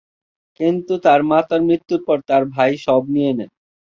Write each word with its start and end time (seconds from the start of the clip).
কিন্তু 0.59 0.93
তার 1.05 1.21
মাতার 1.29 1.61
মৃত্যুর 1.67 2.01
পর 2.07 2.17
তার 2.29 2.43
ভাই 2.53 2.71
সব 2.85 3.01
নিয়ে 3.13 3.31
নেন। 3.33 3.49